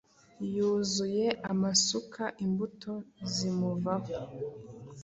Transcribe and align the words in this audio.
yuzuye 0.55 1.27
amasuka, 1.51 2.23
imbuto 2.45 2.93
zimuvaho 3.33 4.09